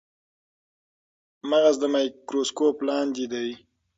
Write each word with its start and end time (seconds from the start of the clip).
مغز 1.49 1.75
د 1.81 1.83
مایکروسکوپ 1.93 2.77
لاندې 2.87 3.25
دی. 3.33 3.49